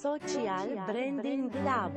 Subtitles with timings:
[0.00, 1.92] Social Branding Lab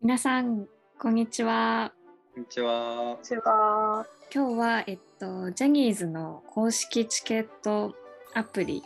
[0.00, 0.66] 皆さん、
[0.98, 1.92] こんにちは。
[2.34, 3.18] こんにちは。
[3.22, 4.06] ちは。
[4.34, 7.94] 今日は、えっと、ジャニーズの公式チケット
[8.32, 8.82] アプリ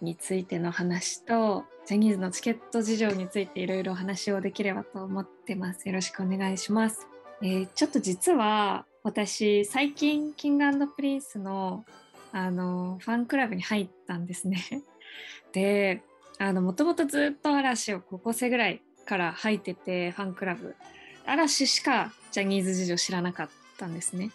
[0.00, 5.86] についての話と、ジャニーズのチケット事情についていろいろお話をできればと思ってます。
[5.86, 7.06] よろしくお願いします。
[7.42, 11.84] えーちょっと実は私、最近、キングプリンスの
[12.32, 14.64] あのファンクラブに入ったんですね。
[15.52, 16.02] で、
[16.38, 20.74] あのもともとずっと嵐を高校生ぐらいから入ってて、ファンクラブ。
[21.26, 24.30] 嵐しかジャニーズ事情知らなかったんですね。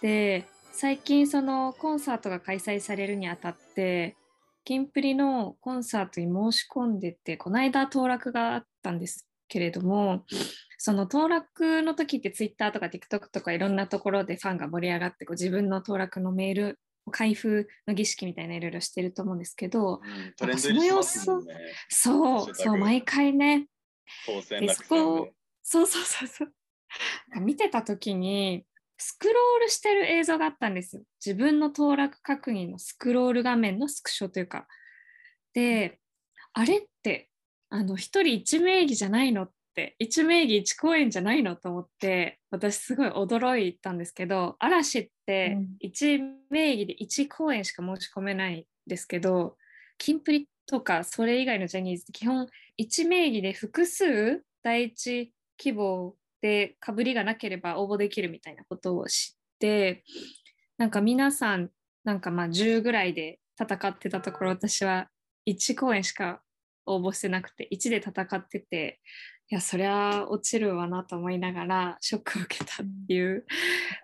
[0.00, 4.16] で最近そのコンサートが開催されるにあたって
[4.64, 10.22] キンプリのコンサートに申し込んでてこの間登録があったんですけれども
[10.76, 16.80] その登録の時って Twitter とか TikTok とかいろんなところでファンが盛り上がってこう自分の登録のメール
[17.10, 21.54] 開封の儀式みたいないろいろしてると思うんですけどうんトレンド入りしますもんね。
[21.88, 23.66] そうそう毎回ね
[24.26, 25.32] 当選でそこで。
[25.62, 26.52] そうそうそうそう。
[27.40, 28.64] 見てた時に
[28.96, 31.02] スクロールしてる映像があったんですよ。
[31.24, 34.66] 自分の登録確認のスクロール画面のスクショというか。
[35.52, 36.00] で、
[36.52, 37.30] あれって
[37.70, 45.76] あの一人一名義じゃないのって一名義一公演じゃないのと思って私すごい驚いたんですけど嵐ってうん。
[45.80, 49.56] 一名義で一公演しか申し込めないんですけど
[49.98, 60.04] キンプリとかそれ以外のジャニーズって基本一名義で複数第一希望でかぶりがなければ応募できるみたいなことを知って
[60.76, 61.70] なんか皆さん
[62.04, 65.08] なんかまあ10ぐらいで戦ってたところ私は
[65.48, 66.40] 1公演しか
[66.88, 69.00] 応募してなくて1で戦ってて
[69.50, 73.46] いやそりゃ落ちるわなと思いながらショックを受けたっていう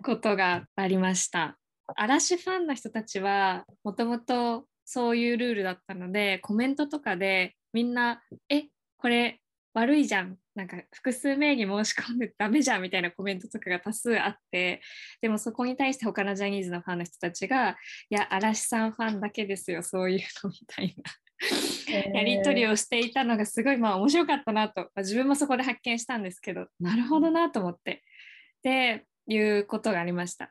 [0.02, 1.58] ことがありました。
[1.96, 8.64] 嵐ファンの人たちはもともとそういうルールだったのでコメントとかでみんな「え
[8.96, 9.40] これ
[9.74, 14.80] 悪いじゃん」なんか複数名義申し込んでダメじゃんみたいなコメントとかが多数あって
[15.20, 17.76] でもそこに対して他のジャニーズのファンの人たちが
[18.08, 21.12] 「いや嵐さんファンだけですよそういうの」みたいな
[22.12, 28.02] やり取りをしていたのがすごいまあ面白かったなと、まあ自分もそこで発見したんですけどなるほどなと思って。
[28.58, 30.50] っていうことがありました。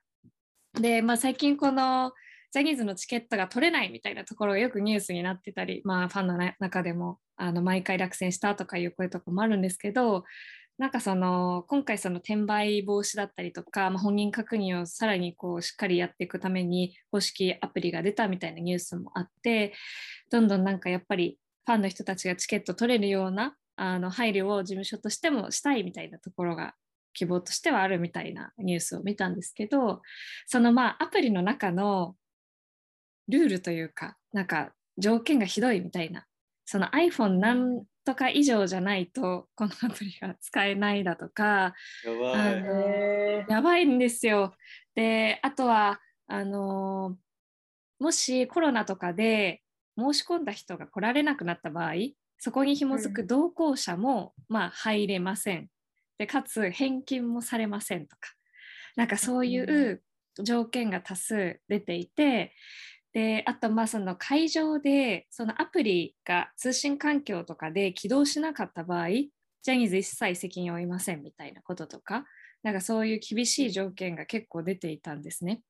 [0.79, 2.11] で、まあ、最近この
[2.51, 10.23] ジャニーズのチケットが取れないみたいなところがよくニュースになってたり、まあ、ファンの中でもあの毎回落選したとかいう声とかもあるんですけど
[10.77, 19.73] なんかその今回その転売防止だったりとか、まあ、本人確認をさらにこうしっかりやっていくために公式アプリが出たみたいなニュースもあって
[20.31, 26.73] どんどんなんかやっぱりファンの人たちがチケット取れるようなあの配慮を事務所としてもしたいみたいなところが
[27.13, 30.01] 希望としてはあるみたいなニュースを見たんですけど
[30.47, 32.15] そのまあアプリの中の
[33.27, 36.25] ルールというかなんか条件がひどいみたいな
[36.65, 41.73] その iPhone なんとか以上じゃないとこのアプリが使えないだとか
[42.05, 42.57] やばい。
[42.57, 44.53] あのへやばいんですよ。
[44.95, 47.17] であとはあの
[47.99, 49.61] もしコロナとかで
[49.97, 51.93] 申し込んだ人が来られなくなった場合
[52.37, 55.69] そこに紐づく同行者も、まあ、入れません。
[56.17, 58.33] でかつ返金もされませんとか。
[58.95, 60.03] なんかそういう
[60.43, 62.53] 条件が多数出ていて
[63.13, 72.25] であとまあその会場でそのアプリが通信環境とかで起動しなかった場合ジャニーズ一切責任を負いませんみたいなこととか
[72.63, 75.61] なんかそういう厳しい条件が結構出ていたんですね。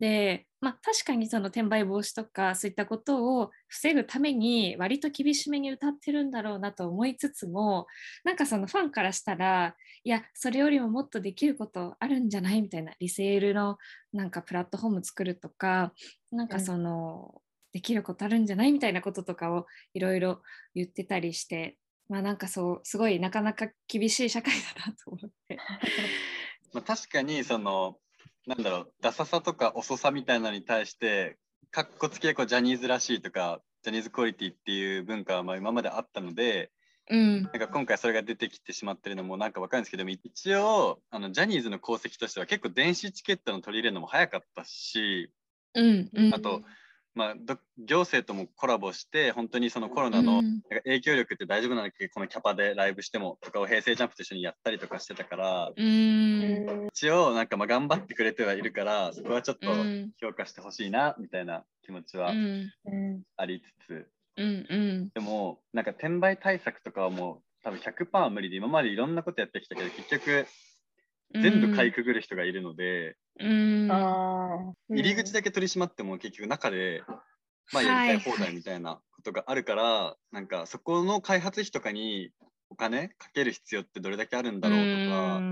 [0.00, 7.86] で、まあ、確かにその転売防止とかそういったことを防ぐために割と厳しめに歌ってるんだろうなと思いつつも
[8.24, 13.78] なんかそのファンからしたらいやそれよりももっとできることあるんじゃないみたいなリセールの
[14.12, 15.92] なんかプラットフォーム作るとか
[16.32, 17.40] なんかその、
[17.72, 20.42] できることあるんじゃないみたいなこととかをいろいろ
[20.74, 21.76] 言ってたりして
[22.08, 25.58] まあなんかそうすごいなかなか厳しい社会だなと思って。
[26.72, 27.98] まあ、確かにその
[28.46, 31.38] なんだろうダサさとか遅さみたいなのに対して
[31.70, 36.70] かっこつきでこうジャニーズらしいとかジャニーズクオリティっていう文化はまあ今まであったので
[37.10, 37.42] うん。
[37.42, 45.30] なんか今回それが出てきてしまってるのもなんかわかるんですけども一応あのジャニーズの功績としては結構電子チケットの取り入れるのも早かったし
[45.74, 46.34] うんうん。
[46.34, 46.62] あと、
[47.14, 50.42] まあ、ど行政ともコラボして本当にそのコロナの
[50.84, 56.86] 影響力って大丈夫なんだっけこのキャパでライブしてもとかを平成ジャンプと一緒にやったりとかしてたからうーん。
[56.88, 60.10] 一応なんかまあ頑張ってくれてはいるからそこはちょっとうん。
[60.20, 62.70] 評価してほしいなみたいな気持ちはうん。
[62.86, 65.08] うんありつつ、うんうん。
[65.14, 70.46] でもなんか転売対策とかはもう多分100%は無理で今までいろんなことやってきたけど結局
[71.34, 77.02] 全部かいくぐる人がいるので、入り口だけ取り締まっても結局中で
[77.72, 82.30] まあやりたい放題みたいなこことがあるからなんかそこの開発費とかに
[82.70, 85.42] お金かける必要ってどれだけあるんだろうとか。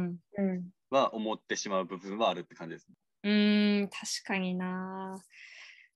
[0.93, 2.89] は思ってしまう部分はあるって感じです。
[3.23, 5.17] うーん確かにな。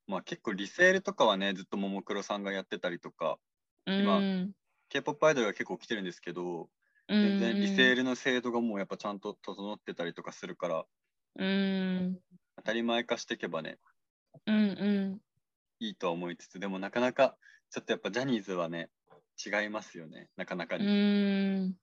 [0.07, 3.39] まあ結構リセールとかはねずっとももクロさんがやってたりとか
[3.87, 4.53] 今うん。
[4.89, 6.69] K-POP アイドルが結構来てるんですけど
[7.09, 10.85] 全然リセールの制度がもうやっぱちゃんと整ってたりとかするから。
[11.39, 12.19] うん。
[12.57, 13.79] 当たり前化していけばね。
[14.47, 15.21] うんうん。
[15.81, 17.37] いいとは思いつつでもなかなか
[17.71, 18.91] ちょっとやっぱジャニーズはね
[19.45, 20.29] 違いますよね。
[20.37, 20.87] なかなかうに。
[20.87, 21.75] ーん。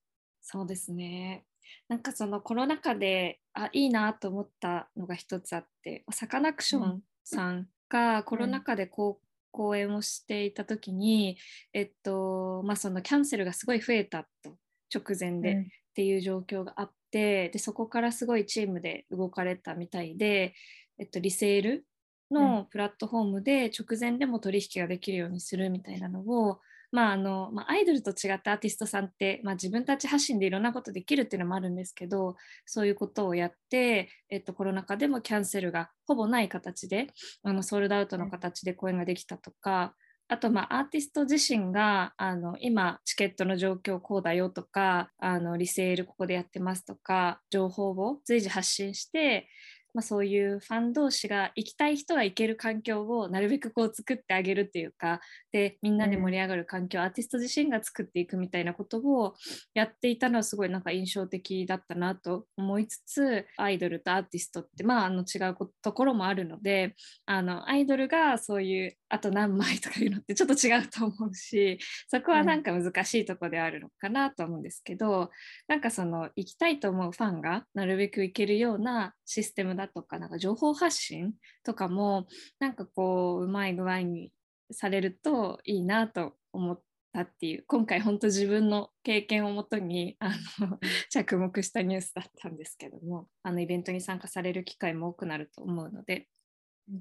[0.41, 1.45] そうですね。
[1.87, 11.37] なんかそのコロナ禍であいいなと思ったのが一つあってサカナクションさんがコロナ禍でこう公演をしていた時に、
[11.73, 14.57] えっとまあそのキャンセルがすごい増えたと
[14.93, 20.55] 直前で、っていう状況があってでそこからすごいチームで動かれたみたいで、
[20.97, 21.85] えっと、リセール
[22.31, 26.59] のプラットフォームで直前でも取引ができるようにするみたいなのを、
[26.91, 32.35] まああのまあ、アイドルと違ってアーティストさんって、まあ、自分たち発信でいろんなことできるっていうのもあるんですけど
[32.65, 37.07] そういうことをやって、えっと、コロナ禍でもキャンセルがほぼない形で
[37.43, 39.93] あのソールドアウトの形で公演ができたとか、
[40.29, 49.47] あと、まあ、アーティスト自身があの今チケットの状況こうだよとかあのリセールここでやってますとか情報を随時発信して、
[49.93, 55.19] まあ、そういうファン同士が行きたい人が行ける環境をなるべくこう作ってあげるっていうか
[55.51, 59.35] でみんなで盛り上がる環境をアーティスト自身が作っていくみたいなことを
[59.73, 66.95] やっていたのはすごいなんか印象的だったなと思いつつアイドルとアーティストってまああの違うところもあるので
[67.25, 75.29] あのアイドルがそういうあと何枚とかいうのってちょっと違うと思うしそこはなんか難しいところであるのかなと思うんですけど、
[75.67, 81.33] なんかその行きたいと思うファンがなるべく行けるようなシステムだとかなんか情報発信
[81.63, 82.27] とかも
[82.59, 84.31] なんかこううまい具合に
[84.71, 86.81] されるといいなと思っ
[87.13, 96.27] たっていう今回本当自分の経験をもとにあの 着目したニュースだったんですけどもあのイベントに参加される機会も多くなると思うので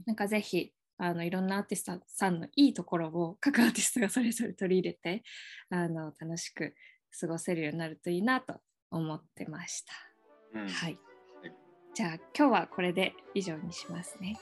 [0.06, 5.24] なんかぜひあのいろんなアーティストさんのいいところを各アーティストがそれぞれ取り入れて
[5.70, 6.74] あの楽しく
[7.18, 9.92] 過ごせるようになるといいなと思ってました。
[10.54, 11.11] うんはい。
[11.94, 14.38] じゃあ今日はこれで以上にしますね。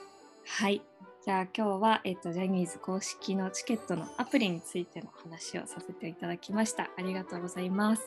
[0.46, 0.82] はい。
[1.24, 6.90] じゃあ今日は、えっと、ジャニーズ公式のチケットのアプリについての話をさせていただきました。
[6.96, 8.02] ありがとうございます。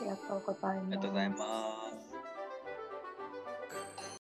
[0.00, 0.86] ありがとうございます。
[0.86, 1.85] ありがとうございます。